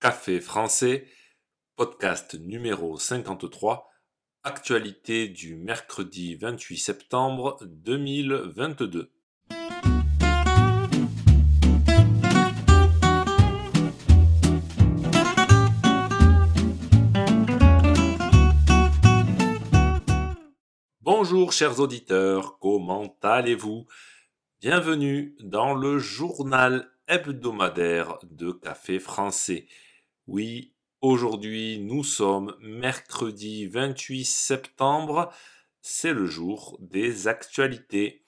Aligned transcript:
Café 0.00 0.40
français, 0.40 1.08
podcast 1.74 2.36
numéro 2.38 2.96
53, 2.96 3.90
actualité 4.44 5.26
du 5.28 5.56
mercredi 5.56 6.36
28 6.36 6.78
septembre 6.78 7.58
2022. 7.62 9.12
Bonjour 21.00 21.52
chers 21.52 21.80
auditeurs, 21.80 22.60
comment 22.60 23.16
allez-vous? 23.20 23.88
Bienvenue 24.60 25.34
dans 25.40 25.74
le 25.74 25.98
journal 25.98 26.88
hebdomadaire 27.08 28.18
de 28.22 28.52
Café 28.52 29.00
français. 29.00 29.66
Oui, 30.28 30.74
aujourd'hui 31.00 31.78
nous 31.78 32.04
sommes 32.04 32.54
mercredi 32.60 33.66
28 33.66 34.26
septembre, 34.26 35.32
c'est 35.80 36.12
le 36.12 36.26
jour 36.26 36.76
des 36.82 37.28
actualités. 37.28 38.22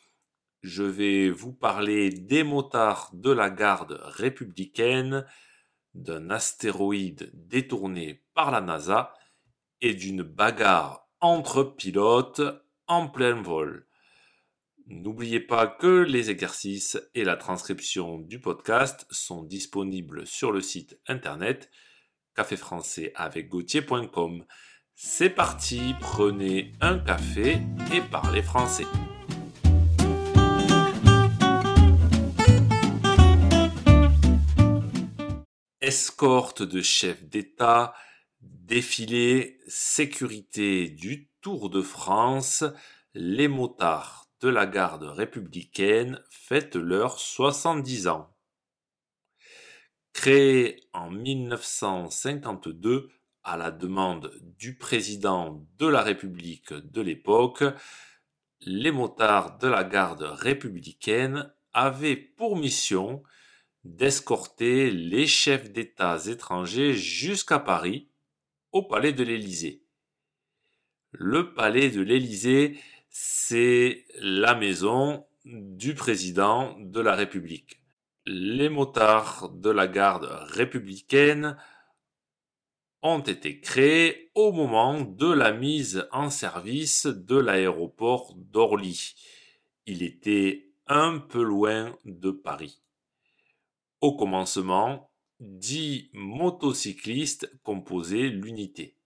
Je 0.63 0.83
vais 0.83 1.29
vous 1.29 1.53
parler 1.53 2.09
des 2.09 2.43
motards 2.43 3.11
de 3.13 3.31
la 3.31 3.51
garde 3.51 4.01
républicaine, 4.03 5.27
d'un 5.93 6.31
astéroïde 6.31 7.31
détourné 7.35 8.25
par 8.33 8.51
la 8.51 8.63
NASA 8.63 9.13
et 9.83 9.93
d'une 9.93 10.23
bagarre 10.23 11.07
entre 11.21 11.63
pilotes 11.63 12.41
en 12.87 13.09
plein 13.09 13.43
vol. 13.43 13.87
N'oubliez 14.87 15.41
pas 15.41 15.67
que 15.67 16.03
les 16.03 16.31
exercices 16.31 16.99
et 17.15 17.25
la 17.25 17.37
transcription 17.37 18.19
du 18.19 18.41
podcast 18.41 19.07
sont 19.11 19.43
disponibles 19.43 20.27
sur 20.27 20.51
le 20.51 20.63
site 20.63 20.99
internet 21.07 21.71
caféfrançais 22.41 23.13
avec 23.17 23.51
Gauthier.com. 23.51 24.47
C'est 24.95 25.29
parti, 25.29 25.95
prenez 26.01 26.73
un 26.81 26.99
café 26.99 27.59
et 27.93 28.01
parlez 28.01 28.41
français. 28.41 28.87
Escorte 35.83 36.63
de 36.63 36.81
chef 36.81 37.23
d'État, 37.25 37.93
défilé, 38.41 39.59
sécurité 39.69 40.89
du 40.89 41.29
Tour 41.43 41.69
de 41.69 41.83
France, 41.83 42.65
les 43.13 43.49
motards 43.49 44.31
de 44.41 44.49
la 44.49 44.65
garde 44.65 45.05
républicaine 45.05 46.23
fêtent 46.31 46.77
leurs 46.77 47.19
70 47.19 48.09
ans. 48.09 48.35
Créé 50.13 50.81
en 50.93 51.11
1952 51.11 53.11
à 53.43 53.57
la 53.57 53.71
demande 53.71 54.33
du 54.59 54.77
président 54.77 55.67
de 55.79 55.87
la 55.87 56.03
République 56.03 56.73
de 56.73 57.01
l'époque, 57.01 57.65
les 58.61 58.91
motards 58.91 59.59
de 59.59 59.69
la 59.69 59.85
garde 59.85 60.23
républicaine 60.23 61.53
avaient 61.73 62.17
pour 62.17 62.57
mission 62.57 63.23
d'escorter 63.85 64.91
les 64.91 65.27
chefs 65.27 65.73
d'État 65.73 66.19
étrangers 66.27 66.93
jusqu'à 66.93 67.59
Paris, 67.59 68.11
au 68.73 68.83
palais 68.83 69.13
de 69.13 69.23
l'Élysée. 69.23 69.85
Le 71.13 71.55
palais 71.55 71.91
de 71.91 72.03
l'Élysée 72.03 72.79
c'est 73.11 74.05
la 74.21 74.55
maison 74.55 75.27
du 75.45 75.95
président 75.95 76.77
de 76.79 77.01
la 77.01 77.17
République. 77.17 77.80
Les 78.33 78.69
motards 78.69 79.49
de 79.49 79.71
la 79.71 79.89
garde 79.89 80.23
républicaine 80.53 81.57
ont 83.03 83.19
été 83.19 83.61
créés 83.61 84.31
au 84.37 84.53
moment 84.53 85.01
de 85.01 85.27
la 85.33 85.51
mise 85.51 86.07
en 86.13 86.31
service 86.31 87.07
de 87.07 87.37
l'aéroport 87.37 88.33
d'Orly. 88.37 89.17
Il 89.87 90.05
était 90.05 90.71
un 90.87 91.19
peu 91.19 91.43
loin 91.43 91.99
de 92.05 92.31
Paris. 92.31 92.85
Au 94.01 94.17
commencement, 94.17 95.11
dix 95.41 96.09
motocyclistes 96.13 97.51
composaient 97.65 98.29
l'unité. 98.29 98.97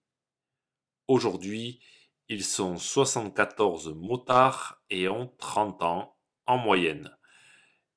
Aujourd'hui, 1.08 1.80
ils 2.28 2.44
sont 2.44 2.76
74 2.76 3.94
motards 3.94 4.82
et 4.90 5.08
ont 5.08 5.32
30 5.38 5.82
ans 5.82 6.18
en 6.44 6.58
moyenne. 6.58 7.16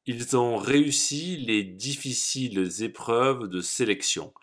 Ils 0.09 0.37
ont 0.37 0.55
réussi 0.55 1.35
les 1.35 1.65
difficiles 1.65 2.81
épreuves 2.81 3.49
de 3.49 3.59
sélection. 3.59 4.33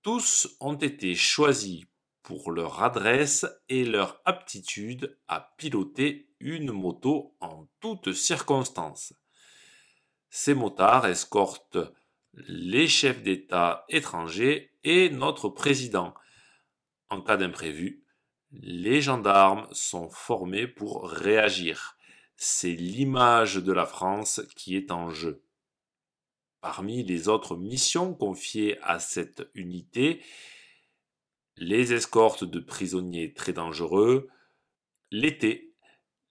Tous 0.00 0.56
ont 0.58 0.76
été 0.76 1.14
choisis 1.14 1.84
pour 2.22 2.50
leur 2.50 2.82
adresse 2.82 3.44
et 3.68 3.84
leur 3.84 4.22
aptitude 4.24 5.18
à 5.28 5.52
piloter 5.58 6.30
une 6.40 6.72
moto 6.72 7.36
en 7.40 7.68
toutes 7.80 8.14
circonstances. 8.14 9.12
Ces 10.30 10.54
motards 10.54 11.04
escortent 11.04 11.92
les 12.32 12.88
chefs 12.88 13.22
d'État 13.22 13.84
étrangers 13.90 14.72
et 14.82 15.10
notre 15.10 15.50
président. 15.50 16.14
En 17.10 17.20
cas 17.20 17.36
d'imprévu, 17.36 18.02
les 18.50 19.02
gendarmes 19.02 19.68
sont 19.72 20.08
formés 20.08 20.66
pour 20.66 21.06
réagir. 21.10 21.95
C'est 22.36 22.74
l'image 22.74 23.56
de 23.56 23.72
la 23.72 23.86
France 23.86 24.42
qui 24.56 24.76
est 24.76 24.90
en 24.90 25.10
jeu. 25.10 25.42
Parmi 26.60 27.02
les 27.02 27.28
autres 27.28 27.56
missions 27.56 28.14
confiées 28.14 28.78
à 28.82 28.98
cette 28.98 29.48
unité, 29.54 30.22
les 31.56 31.94
escortes 31.94 32.44
de 32.44 32.60
prisonniers 32.60 33.32
très 33.32 33.54
dangereux, 33.54 34.28
l'été, 35.10 35.74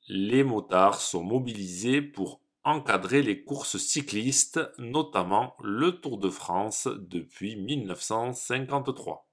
les 0.08 0.44
motards 0.44 1.02
sont 1.02 1.24
mobilisés 1.24 2.02
pour 2.02 2.42
encadrer 2.64 3.24
les 3.24 3.44
courses 3.44 3.78
cyclistes, 3.78 4.60
notamment 4.78 5.56
le 5.64 6.00
Tour 6.00 6.20
de 6.20 6.30
France 6.30 6.88
depuis 6.88 7.56
1953. 7.56 9.25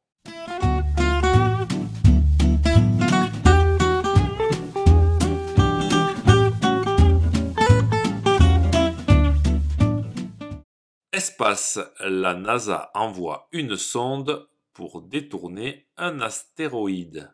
Espace, 11.12 11.78
la 12.00 12.32
NASA 12.32 12.90
envoie 12.94 13.48
une 13.52 13.76
sonde 13.76 14.48
pour 14.72 15.02
détourner 15.02 15.86
un 15.98 16.22
astéroïde. 16.22 17.30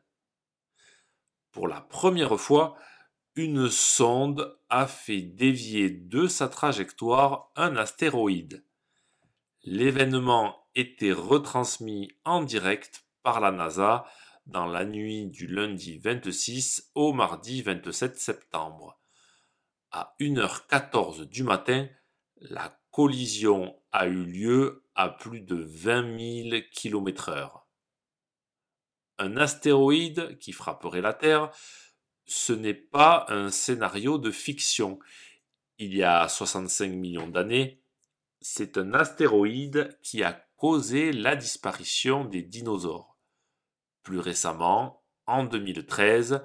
Pour 1.53 1.69
la 1.69 1.81
première 1.81 2.41
fois, 2.41 2.77
une 3.37 3.71
sonde 3.71 4.59
a 4.69 4.89
fait 4.89 5.21
dévier 5.23 5.91
de 5.91 6.27
sa 6.27 6.49
trajectoire 6.49 7.53
un 7.55 7.77
astéroïde. 7.77 8.65
L'événement 9.63 10.67
était 10.75 11.13
retransmis 11.13 12.11
en 12.25 12.43
direct 12.43 13.05
par 13.23 13.39
la 13.39 13.53
NASA 13.53 14.07
dans 14.47 14.67
la 14.67 14.85
nuit 14.85 15.27
du 15.27 15.47
lundi 15.47 15.99
26 15.99 16.91
au 16.97 17.13
mardi 17.13 17.63
27 17.63 18.19
septembre. 18.19 18.99
À 19.93 20.17
1h14 20.19 21.27
du 21.27 21.45
matin, 21.45 21.87
la 22.41 22.78
a 23.93 24.07
eu 24.07 24.25
lieu 24.25 24.85
à 24.97 25.09
plus 25.09 25.41
de 25.41 25.55
20 25.55 26.51
000 26.51 26.63
km 26.73 27.29
heure. 27.29 27.69
Un 29.19 29.37
astéroïde 29.37 30.37
qui 30.39 30.51
frapperait 30.53 31.01
la 31.01 31.15
Terre, 31.15 31.51
ce 32.27 32.53
n'est 32.53 32.75
pas 32.75 33.27
un 33.29 33.51
scénario 33.51 34.19
de 34.19 34.33
fiction. 34.33 34.99
Il 35.79 35.95
y 35.95 36.03
a 36.03 36.29
65 36.29 36.91
millions 36.91 37.29
d'années, 37.29 37.81
c'est 38.41 38.77
un 38.77 38.95
astéroïde 38.95 39.97
qui 40.03 40.25
a 40.25 40.33
causé 40.57 41.13
la 41.13 41.37
disparition 41.37 42.25
des 42.25 42.43
dinosaures. 42.43 43.17
Plus 44.03 44.19
récemment, 44.19 45.05
en 45.27 45.45
2013, 45.45 46.43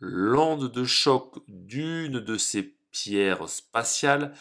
l'onde 0.00 0.70
de 0.70 0.84
choc 0.84 1.38
d'une 1.48 2.20
de 2.20 2.36
ces 2.36 2.78
pierres 2.90 3.48
spatiales 3.48 4.34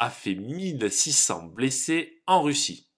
a 0.00 0.08
fait 0.08 0.34
1600 0.34 1.44
blessés 1.48 2.22
en 2.26 2.42
Russie. 2.42 2.90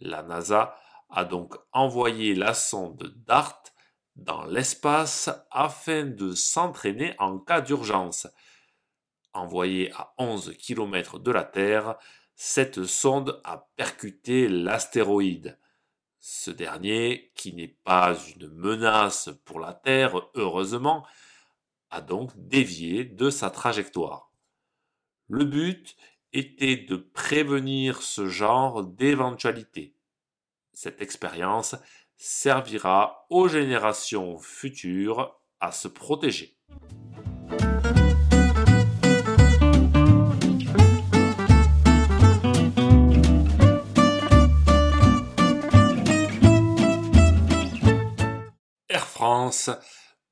La 0.00 0.22
NASA 0.22 0.76
a 1.08 1.24
donc 1.24 1.54
envoyé 1.72 2.34
la 2.34 2.54
sonde 2.54 3.14
DART 3.24 3.62
dans 4.16 4.44
l'espace 4.44 5.30
afin 5.52 6.04
de 6.04 6.34
s'entraîner 6.34 7.14
en 7.18 7.38
cas 7.38 7.60
d'urgence. 7.60 8.26
Envoyée 9.32 9.92
à 9.92 10.12
11 10.18 10.56
km 10.58 11.20
de 11.20 11.30
la 11.30 11.44
Terre, 11.44 11.96
cette 12.34 12.84
sonde 12.84 13.40
a 13.44 13.68
percuté 13.76 14.48
l'astéroïde. 14.48 15.56
Ce 16.18 16.50
dernier, 16.50 17.30
qui 17.36 17.52
n'est 17.54 17.76
pas 17.84 18.16
une 18.34 18.48
menace 18.48 19.30
pour 19.44 19.60
la 19.60 19.72
Terre, 19.72 20.20
heureusement, 20.34 21.06
a 21.90 22.00
donc 22.00 22.32
dévié 22.34 23.04
de 23.04 23.30
sa 23.30 23.50
trajectoire. 23.50 24.25
Le 25.28 25.44
but 25.44 25.96
était 26.32 26.76
de 26.76 26.94
prévenir 26.94 28.00
ce 28.00 28.28
genre 28.28 28.84
d'éventualité. 28.84 29.96
Cette 30.72 31.02
expérience 31.02 31.74
servira 32.16 33.26
aux 33.28 33.48
générations 33.48 34.38
futures 34.38 35.40
à 35.58 35.72
se 35.72 35.88
protéger. 35.88 36.56
Air 48.88 49.06
France, 49.08 49.70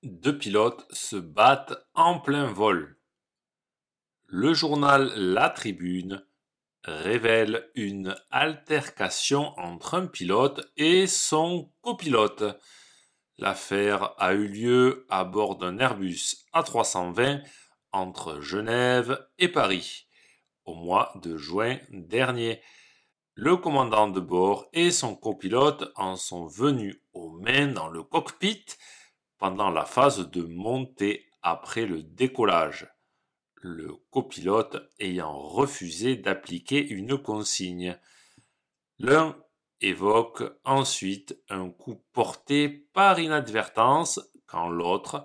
deux 0.04 0.38
pilotes 0.38 0.86
se 0.90 1.16
battent 1.16 1.74
en 1.94 2.20
plein 2.20 2.46
vol. 2.46 2.96
Le 4.26 4.54
journal 4.54 5.12
La 5.16 5.50
Tribune 5.50 6.24
révèle 6.82 7.70
une 7.74 8.16
altercation 8.30 9.58
entre 9.58 9.94
un 9.94 10.06
pilote 10.06 10.66
et 10.76 11.06
son 11.06 11.70
copilote. 11.82 12.44
L'affaire 13.38 14.14
a 14.18 14.32
eu 14.32 14.48
lieu 14.48 15.06
à 15.08 15.24
bord 15.24 15.56
d'un 15.56 15.78
Airbus 15.78 16.46
A320 16.54 17.42
entre 17.92 18.40
Genève 18.40 19.26
et 19.38 19.48
Paris 19.48 20.06
au 20.64 20.74
mois 20.74 21.12
de 21.22 21.36
juin 21.36 21.78
dernier. 21.90 22.60
Le 23.34 23.56
commandant 23.56 24.08
de 24.08 24.20
bord 24.20 24.68
et 24.72 24.90
son 24.90 25.14
copilote 25.14 25.92
en 25.96 26.16
sont 26.16 26.46
venus 26.46 27.00
aux 27.12 27.30
mains 27.30 27.68
dans 27.68 27.88
le 27.88 28.02
cockpit 28.02 28.64
pendant 29.38 29.70
la 29.70 29.84
phase 29.84 30.30
de 30.30 30.42
montée 30.42 31.26
après 31.42 31.84
le 31.84 32.02
décollage 32.02 32.88
le 33.64 33.96
copilote 34.10 34.76
ayant 34.98 35.38
refusé 35.38 36.16
d'appliquer 36.16 36.86
une 36.86 37.16
consigne. 37.16 37.98
L'un 38.98 39.36
évoque 39.80 40.42
ensuite 40.64 41.42
un 41.48 41.70
coup 41.70 42.04
porté 42.12 42.68
par 42.68 43.18
inadvertance 43.18 44.20
quand 44.46 44.68
l'autre 44.68 45.24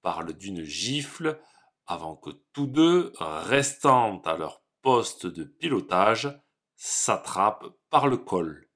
parle 0.00 0.32
d'une 0.32 0.62
gifle 0.62 1.38
avant 1.86 2.16
que 2.16 2.30
tous 2.54 2.66
deux, 2.66 3.12
restant 3.20 4.20
à 4.22 4.36
leur 4.36 4.62
poste 4.80 5.26
de 5.26 5.44
pilotage, 5.44 6.34
s'attrapent 6.76 7.76
par 7.90 8.08
le 8.08 8.16
col. 8.16 8.70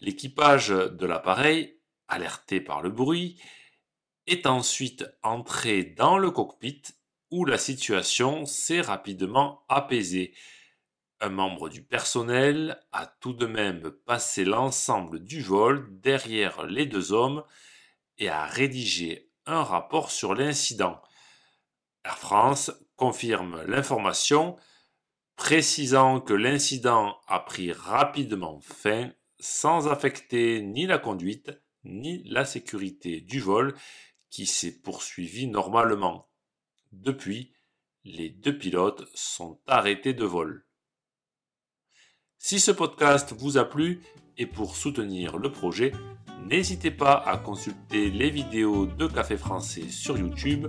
L'équipage 0.00 0.68
de 0.68 1.06
l'appareil, 1.06 1.78
alerté 2.08 2.62
par 2.62 2.80
le 2.80 2.88
bruit, 2.88 3.38
est 4.26 4.46
ensuite 4.46 5.04
entré 5.22 5.84
dans 5.84 6.16
le 6.16 6.30
cockpit 6.30 6.82
où 7.32 7.46
la 7.46 7.58
situation 7.58 8.44
s'est 8.44 8.82
rapidement 8.82 9.64
apaisée. 9.68 10.34
Un 11.20 11.30
membre 11.30 11.70
du 11.70 11.82
personnel 11.82 12.78
a 12.92 13.06
tout 13.06 13.32
de 13.32 13.46
même 13.46 13.90
passé 14.04 14.44
l'ensemble 14.44 15.24
du 15.24 15.40
vol 15.40 15.88
derrière 16.00 16.66
les 16.66 16.84
deux 16.84 17.12
hommes 17.12 17.42
et 18.18 18.28
a 18.28 18.44
rédigé 18.44 19.30
un 19.46 19.62
rapport 19.62 20.10
sur 20.10 20.34
l'incident. 20.34 21.00
Air 22.04 22.18
France 22.18 22.70
confirme 22.96 23.62
l'information, 23.66 24.56
précisant 25.36 26.20
que 26.20 26.34
l'incident 26.34 27.18
a 27.28 27.40
pris 27.40 27.72
rapidement 27.72 28.60
fin 28.60 29.10
sans 29.40 29.88
affecter 29.88 30.60
ni 30.60 30.86
la 30.86 30.98
conduite 30.98 31.50
ni 31.84 32.22
la 32.24 32.44
sécurité 32.44 33.22
du 33.22 33.40
vol 33.40 33.74
qui 34.28 34.44
s'est 34.46 34.80
poursuivi 34.82 35.46
normalement. 35.46 36.31
Depuis, 36.92 37.52
les 38.04 38.28
deux 38.28 38.56
pilotes 38.56 39.04
sont 39.14 39.60
arrêtés 39.66 40.14
de 40.14 40.24
vol. 40.24 40.66
Si 42.38 42.60
ce 42.60 42.70
podcast 42.70 43.32
vous 43.36 43.58
a 43.58 43.64
plu 43.64 44.02
et 44.36 44.46
pour 44.46 44.76
soutenir 44.76 45.38
le 45.38 45.50
projet, 45.50 45.92
n'hésitez 46.46 46.90
pas 46.90 47.14
à 47.14 47.36
consulter 47.36 48.10
les 48.10 48.30
vidéos 48.30 48.86
de 48.86 49.06
Café 49.06 49.36
Français 49.36 49.88
sur 49.88 50.18
YouTube 50.18 50.68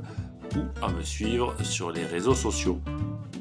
ou 0.55 0.83
à 0.83 0.89
me 0.89 1.03
suivre 1.03 1.55
sur 1.63 1.91
les 1.91 2.05
réseaux 2.05 2.35
sociaux. 2.35 2.79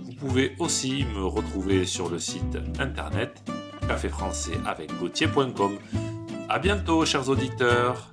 Vous 0.00 0.14
pouvez 0.14 0.54
aussi 0.58 1.04
me 1.04 1.24
retrouver 1.24 1.84
sur 1.84 2.08
le 2.08 2.18
site 2.18 2.56
internet 2.78 3.42
caféfrançais 3.86 4.58
avec 4.64 4.90
A 6.48 6.58
bientôt, 6.58 7.04
chers 7.04 7.28
auditeurs! 7.28 8.11